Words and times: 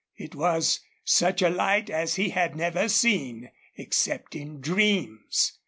It 0.17 0.33
was 0.33 0.79
such 1.05 1.43
a 1.43 1.49
light 1.51 1.91
as 1.91 2.15
he 2.15 2.29
had 2.29 2.55
never 2.55 2.89
seen, 2.89 3.51
except 3.77 4.35
in 4.35 4.59
dreams. 4.59 5.59